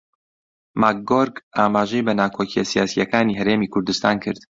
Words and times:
ماکگۆرک 0.81 1.35
ئاماژەی 1.57 2.05
بە 2.07 2.13
ناکۆکییە 2.21 2.63
سیاسییەکانی 2.71 3.37
هەرێمی 3.39 3.71
کوردستان 3.73 4.15
کرد 4.23 4.41